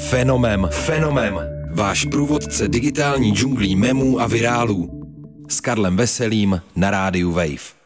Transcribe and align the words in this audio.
Fenomem, 0.00 0.68
fenomem. 0.70 1.40
Váš 1.74 2.04
průvodce 2.04 2.68
digitální 2.68 3.34
džunglí 3.34 3.76
memů 3.76 4.20
a 4.20 4.26
virálů. 4.26 5.02
S 5.48 5.60
Karlem 5.60 5.96
Veselým 5.96 6.62
na 6.76 6.90
rádiu 6.90 7.32
Wave. 7.32 7.82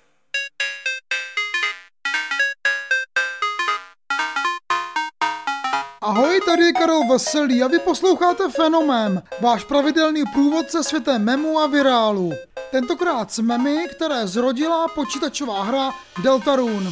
Ahoj, 6.02 6.40
tady 6.46 6.62
je 6.62 6.72
Karel 6.72 7.08
Veselý 7.08 7.62
a 7.62 7.68
vy 7.68 7.78
posloucháte 7.78 8.50
Fenomén, 8.50 9.22
váš 9.40 9.64
pravidelný 9.64 10.22
průvodce 10.32 10.84
světem 10.84 11.24
memu 11.24 11.58
a 11.58 11.66
virálu. 11.66 12.32
Tentokrát 12.70 13.32
s 13.32 13.38
memy, 13.38 13.86
které 13.96 14.26
zrodila 14.26 14.88
počítačová 14.88 15.64
hra 15.64 15.90
Deltarune. 16.22 16.90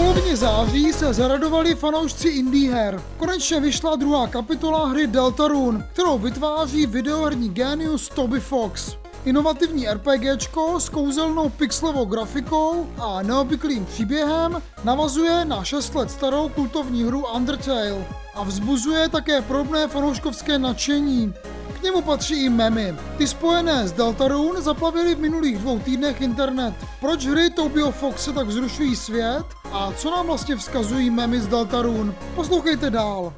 Polovině 0.00 0.36
září 0.36 0.92
se 0.92 1.14
zaradovali 1.14 1.74
fanoušci 1.74 2.28
indie 2.28 2.72
her. 2.72 3.02
Konečně 3.16 3.60
vyšla 3.60 3.96
druhá 3.96 4.26
kapitola 4.26 4.86
hry 4.88 5.06
Deltarune, 5.06 5.88
kterou 5.92 6.18
vytváří 6.18 6.86
videoherní 6.86 7.48
genius 7.48 8.08
Toby 8.08 8.40
Fox. 8.40 8.96
Inovativní 9.24 9.86
RPGčko 9.88 10.80
s 10.80 10.88
kouzelnou 10.88 11.48
pixelovou 11.48 12.04
grafikou 12.04 12.86
a 12.98 13.22
neobvyklým 13.22 13.84
příběhem 13.84 14.62
navazuje 14.84 15.44
na 15.44 15.64
6 15.64 15.94
let 15.94 16.10
starou 16.10 16.48
kultovní 16.48 17.04
hru 17.04 17.26
Undertale 17.34 18.06
a 18.34 18.42
vzbuzuje 18.44 19.08
také 19.08 19.42
podobné 19.42 19.88
fanouškovské 19.88 20.58
nadšení. 20.58 21.34
K 21.80 21.82
němu 21.82 22.02
patří 22.02 22.44
i 22.44 22.48
memy. 22.48 22.96
Ty 23.18 23.26
spojené 23.26 23.88
s 23.88 23.92
Deltarune 23.92 24.62
zaplavily 24.62 25.14
v 25.14 25.20
minulých 25.20 25.58
dvou 25.58 25.78
týdnech 25.78 26.20
internet. 26.20 26.74
Proč 27.00 27.26
hry 27.26 27.50
Tobio 27.50 27.90
Foxe 27.90 28.32
tak 28.32 28.46
vzrušují 28.46 28.96
svět? 28.96 29.44
A 29.72 29.92
co 29.92 30.10
nám 30.10 30.26
vlastně 30.26 30.56
vzkazují 30.56 31.10
memy 31.10 31.40
z 31.40 31.46
Deltarune? 31.48 32.14
Poslouchejte 32.34 32.90
dál. 32.90 33.32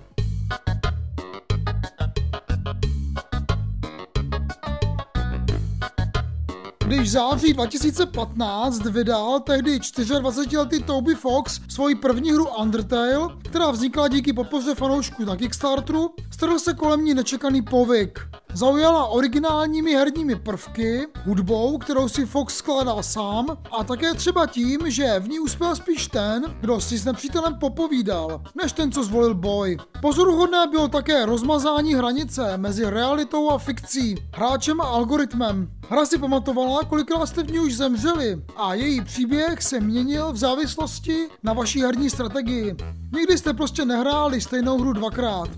Když 6.92 7.08
v 7.08 7.12
září 7.12 7.52
2015 7.52 8.86
vydal 8.86 9.40
tehdy 9.40 9.78
24-letý 9.78 10.82
Toby 10.82 11.14
Fox 11.14 11.60
svoji 11.68 11.94
první 11.94 12.32
hru 12.32 12.48
Undertale, 12.60 13.28
která 13.44 13.70
vznikla 13.70 14.08
díky 14.08 14.32
podpoře 14.32 14.74
fanoušků 14.74 15.24
na 15.24 15.36
Kickstarteru, 15.36 16.14
strhl 16.30 16.58
se 16.58 16.74
kolem 16.74 17.04
ní 17.04 17.14
nečekaný 17.14 17.62
povyk. 17.62 18.20
Zaujala 18.54 19.06
originálními 19.06 19.94
herními 19.94 20.36
prvky, 20.36 21.06
hudbou, 21.24 21.78
kterou 21.78 22.08
si 22.08 22.26
Fox 22.26 22.56
skládal 22.56 23.02
sám, 23.02 23.46
a 23.78 23.84
také 23.84 24.14
třeba 24.14 24.46
tím, 24.46 24.90
že 24.90 25.20
v 25.20 25.28
ní 25.28 25.38
uspěl 25.38 25.76
spíš 25.76 26.06
ten, 26.06 26.44
kdo 26.60 26.80
si 26.80 26.98
s 26.98 27.04
nepřítelem 27.04 27.58
popovídal, 27.58 28.42
než 28.62 28.72
ten, 28.72 28.92
co 28.92 29.04
zvolil 29.04 29.34
boj. 29.34 29.76
Pozoruhodné 30.00 30.66
bylo 30.66 30.88
také 30.88 31.26
rozmazání 31.26 31.94
hranice 31.94 32.56
mezi 32.56 32.90
realitou 32.90 33.50
a 33.50 33.58
fikcí, 33.58 34.14
hráčem 34.34 34.80
a 34.80 34.84
algoritmem. 34.84 35.70
Hra 35.88 36.06
si 36.06 36.18
pamatovala, 36.18 36.84
kolikrát 36.84 37.26
jste 37.26 37.42
v 37.42 37.52
ní 37.52 37.58
už 37.60 37.76
zemřeli 37.76 38.42
a 38.56 38.74
její 38.74 39.00
příběh 39.00 39.62
se 39.62 39.80
měnil 39.80 40.32
v 40.32 40.36
závislosti 40.36 41.28
na 41.42 41.52
vaší 41.52 41.82
herní 41.82 42.10
strategii. 42.10 42.76
Nikdy 43.12 43.38
jste 43.38 43.54
prostě 43.54 43.84
nehráli 43.84 44.40
stejnou 44.40 44.78
hru 44.78 44.92
dvakrát. 44.92 45.48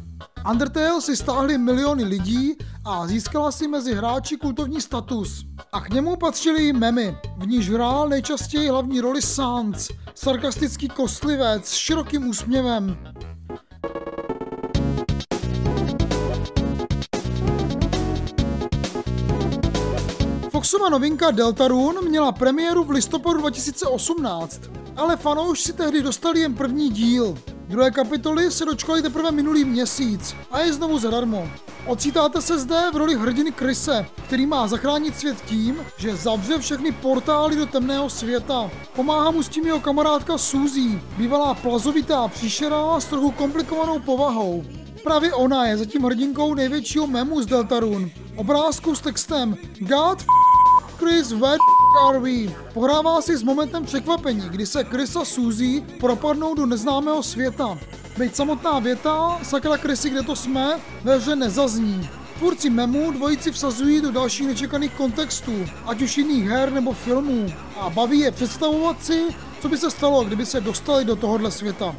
Undertale 0.50 1.00
si 1.00 1.16
stáhli 1.16 1.58
miliony 1.58 2.04
lidí 2.04 2.56
a 2.84 3.06
získala 3.06 3.52
si 3.52 3.68
mezi 3.68 3.94
hráči 3.94 4.36
kultovní 4.36 4.80
status. 4.80 5.44
A 5.72 5.80
k 5.80 5.90
němu 5.90 6.16
patřily 6.16 6.68
i 6.68 6.72
memy, 6.72 7.16
v 7.36 7.46
níž 7.46 7.70
hrál 7.70 8.08
nejčastěji 8.08 8.68
hlavní 8.68 9.00
roli 9.00 9.22
Sans, 9.22 9.90
sarkastický 10.14 10.88
kostlivec 10.88 11.68
s 11.68 11.72
širokým 11.72 12.28
úsměvem. 12.28 12.98
Foxova 20.50 20.88
novinka 20.88 21.30
Deltarune 21.30 22.00
měla 22.00 22.32
premiéru 22.32 22.84
v 22.84 22.90
listopadu 22.90 23.38
2018, 23.38 24.60
ale 24.96 25.16
fanouš 25.16 25.60
si 25.60 25.72
tehdy 25.72 26.02
dostali 26.02 26.40
jen 26.40 26.54
první 26.54 26.90
díl. 26.90 27.34
Druhé 27.68 27.90
kapitoly 27.90 28.50
se 28.50 28.64
dočkali 28.64 29.02
teprve 29.02 29.30
minulý 29.30 29.64
měsíc 29.64 30.36
a 30.50 30.60
je 30.60 30.72
znovu 30.72 30.98
zadarmo. 30.98 31.48
Ocítáte 31.86 32.42
se 32.42 32.58
zde 32.58 32.90
v 32.92 32.96
roli 32.96 33.14
hrdiny 33.14 33.52
Krise, 33.52 34.06
který 34.26 34.46
má 34.46 34.68
zachránit 34.68 35.18
svět 35.18 35.36
tím, 35.46 35.76
že 35.96 36.16
zavře 36.16 36.58
všechny 36.58 36.92
portály 36.92 37.56
do 37.56 37.66
temného 37.66 38.10
světa. 38.10 38.70
Pomáhá 38.96 39.30
mu 39.30 39.42
s 39.42 39.48
tím 39.48 39.66
jeho 39.66 39.80
kamarádka 39.80 40.38
Suzy, 40.38 41.00
bývalá 41.16 41.54
plazovitá 41.54 42.28
příšera 42.28 43.00
s 43.00 43.04
trochu 43.04 43.30
komplikovanou 43.30 43.98
povahou. 43.98 44.64
Právě 45.04 45.34
ona 45.34 45.66
je 45.66 45.76
zatím 45.76 46.02
hrdinkou 46.02 46.54
největšího 46.54 47.06
memu 47.06 47.42
z 47.42 47.46
Deltarune. 47.46 48.10
Obrázku 48.36 48.94
s 48.94 49.00
textem 49.00 49.56
God 49.78 50.20
f- 50.20 50.26
Chris 50.98 51.32
Ved 51.32 51.58
RV. 52.12 52.52
Pohrává 52.72 53.22
si 53.22 53.36
s 53.36 53.42
momentem 53.42 53.84
překvapení, 53.84 54.48
kdy 54.48 54.66
se 54.66 54.84
Chris 54.84 55.16
a 55.16 55.24
Suzy 55.24 55.84
propadnou 56.00 56.54
do 56.54 56.66
neznámého 56.66 57.22
světa. 57.22 57.78
Byť 58.18 58.34
samotná 58.34 58.78
věta, 58.78 59.38
sakra 59.42 59.76
Chrisy, 59.76 60.10
kde 60.10 60.22
to 60.22 60.36
jsme, 60.36 60.80
ve 61.04 61.16
hře 61.16 61.36
nezazní. 61.36 62.08
Tvůrci 62.38 62.70
memu 62.70 63.12
dvojici 63.12 63.52
vsazují 63.52 64.00
do 64.00 64.12
dalších 64.12 64.46
nečekaných 64.46 64.92
kontextů, 64.92 65.52
ať 65.86 66.02
už 66.02 66.18
jiných 66.18 66.44
her 66.44 66.72
nebo 66.72 66.92
filmů. 66.92 67.46
A 67.80 67.90
baví 67.90 68.18
je 68.18 68.30
představovat 68.30 69.04
si, 69.04 69.22
co 69.60 69.68
by 69.68 69.78
se 69.78 69.90
stalo, 69.90 70.24
kdyby 70.24 70.46
se 70.46 70.60
dostali 70.60 71.04
do 71.04 71.16
tohohle 71.16 71.50
světa. 71.50 71.96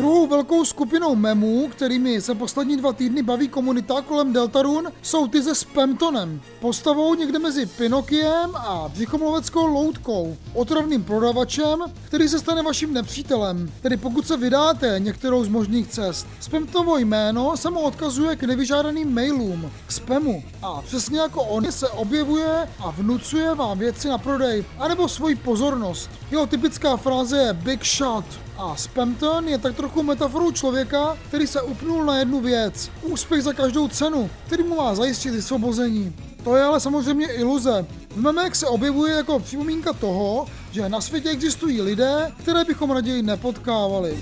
Druhou 0.00 0.26
velkou 0.26 0.64
skupinou 0.64 1.14
memů, 1.14 1.68
kterými 1.68 2.20
se 2.20 2.34
poslední 2.34 2.76
dva 2.76 2.92
týdny 2.92 3.22
baví 3.22 3.48
komunita 3.48 4.00
kolem 4.02 4.32
Deltarune, 4.32 4.92
jsou 5.02 5.28
ty 5.28 5.42
se 5.42 5.54
Spamtonem. 5.54 6.40
Postavou 6.60 7.14
někde 7.14 7.38
mezi 7.38 7.66
Pinokiem 7.66 8.54
a 8.54 8.88
břichomloveckou 8.88 9.66
loutkou, 9.66 10.36
otravným 10.54 11.04
prodavačem, 11.04 11.78
který 12.04 12.28
se 12.28 12.38
stane 12.38 12.62
vaším 12.62 12.94
nepřítelem, 12.94 13.72
tedy 13.80 13.96
pokud 13.96 14.26
se 14.26 14.36
vydáte 14.36 14.96
některou 14.98 15.44
z 15.44 15.48
možných 15.48 15.88
cest. 15.88 16.26
Spamtovo 16.40 16.98
jméno 16.98 17.56
se 17.56 17.70
mu 17.70 17.80
odkazuje 17.80 18.36
k 18.36 18.42
nevyžádaným 18.42 19.14
mailům, 19.14 19.70
k 19.86 19.92
spamu 19.92 20.42
a 20.62 20.82
přesně 20.82 21.20
jako 21.20 21.42
on 21.42 21.72
se 21.72 21.88
objevuje 21.88 22.68
a 22.78 22.90
vnucuje 22.90 23.54
vám 23.54 23.78
věci 23.78 24.08
na 24.08 24.18
prodej, 24.18 24.64
anebo 24.78 25.08
svoji 25.08 25.34
pozornost. 25.34 26.10
Jeho 26.30 26.46
typická 26.46 26.96
fráze 26.96 27.38
je 27.38 27.52
Big 27.52 27.84
Shot, 27.84 28.24
a 28.60 28.76
Spamton 28.76 29.48
je 29.48 29.58
tak 29.58 29.76
trochu 29.76 30.02
metaforou 30.02 30.50
člověka, 30.50 31.16
který 31.28 31.46
se 31.46 31.62
upnul 31.62 32.04
na 32.04 32.18
jednu 32.18 32.40
věc. 32.40 32.90
Úspěch 33.02 33.42
za 33.42 33.52
každou 33.52 33.88
cenu, 33.88 34.30
který 34.46 34.62
mu 34.62 34.76
má 34.76 34.94
zajistit 34.94 35.30
vysvobození. 35.30 36.14
To 36.44 36.56
je 36.56 36.62
ale 36.62 36.80
samozřejmě 36.80 37.26
iluze. 37.26 37.86
V 38.10 38.16
memech 38.16 38.56
se 38.56 38.66
objevuje 38.66 39.14
jako 39.14 39.38
připomínka 39.38 39.92
toho, 39.92 40.46
že 40.72 40.88
na 40.88 41.00
světě 41.00 41.30
existují 41.30 41.82
lidé, 41.82 42.32
které 42.38 42.64
bychom 42.64 42.90
raději 42.90 43.22
nepotkávali. 43.22 44.18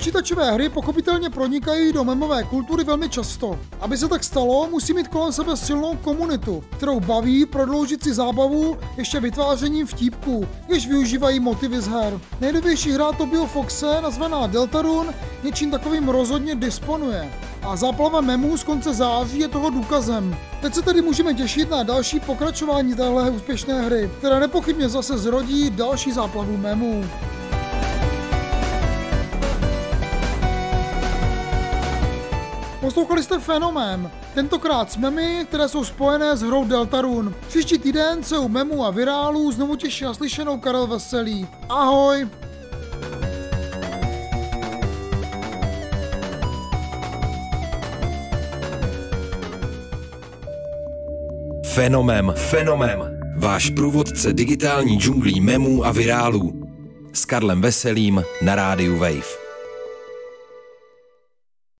Počítačové 0.00 0.52
hry 0.52 0.68
pochopitelně 0.68 1.30
pronikají 1.30 1.92
do 1.92 2.04
memové 2.04 2.44
kultury 2.44 2.84
velmi 2.84 3.08
často. 3.08 3.58
Aby 3.80 3.98
se 3.98 4.08
tak 4.08 4.24
stalo, 4.24 4.68
musí 4.70 4.94
mít 4.94 5.08
kolem 5.08 5.32
sebe 5.32 5.56
silnou 5.56 5.96
komunitu, 5.96 6.64
kterou 6.76 7.00
baví 7.00 7.46
prodloužit 7.46 8.02
si 8.02 8.14
zábavu 8.14 8.76
ještě 8.96 9.20
vytvářením 9.20 9.86
vtípků, 9.86 10.48
jež 10.68 10.88
využívají 10.88 11.40
motivy 11.40 11.80
z 11.80 11.86
her. 11.86 12.20
Nejnovější 12.40 12.92
hra 12.92 13.12
Tobio 13.12 13.46
Foxe, 13.46 14.00
nazvaná 14.02 14.46
Deltarune, 14.46 15.14
něčím 15.44 15.70
takovým 15.70 16.08
rozhodně 16.08 16.54
disponuje. 16.54 17.32
A 17.62 17.76
záplava 17.76 18.20
memů 18.20 18.56
z 18.56 18.64
konce 18.64 18.94
září 18.94 19.38
je 19.38 19.48
toho 19.48 19.70
důkazem. 19.70 20.36
Teď 20.60 20.74
se 20.74 20.82
tedy 20.82 21.02
můžeme 21.02 21.34
těšit 21.34 21.70
na 21.70 21.82
další 21.82 22.20
pokračování 22.20 22.94
téhle 22.94 23.30
úspěšné 23.30 23.82
hry, 23.82 24.10
která 24.18 24.38
nepochybně 24.38 24.88
zase 24.88 25.18
zrodí 25.18 25.70
další 25.70 26.12
záplavu 26.12 26.56
memů. 26.56 27.04
Poslouchali 32.90 33.22
jste 33.22 33.38
Fenomén, 33.38 34.10
tentokrát 34.34 34.92
s 34.92 34.96
memy, 34.96 35.46
které 35.48 35.68
jsou 35.68 35.84
spojené 35.84 36.36
s 36.36 36.42
hrou 36.42 36.64
Deltarune. 36.64 37.32
Příští 37.48 37.78
týden 37.78 38.22
se 38.22 38.38
u 38.38 38.48
memů 38.48 38.84
a 38.84 38.90
virálů 38.90 39.52
znovu 39.52 39.76
těší 39.76 40.04
naslyšenou 40.04 40.58
Karel 40.58 40.86
Veselý. 40.86 41.48
Ahoj! 41.68 42.28
Fenomem, 51.74 52.32
fenomem. 52.36 53.20
Váš 53.36 53.70
průvodce 53.70 54.32
digitální 54.32 54.98
džunglí 54.98 55.40
memů 55.40 55.84
a 55.84 55.92
virálů. 55.92 56.52
S 57.12 57.24
Karlem 57.24 57.60
Veselým 57.60 58.24
na 58.42 58.54
rádiu 58.54 58.98
Wave. 58.98 59.39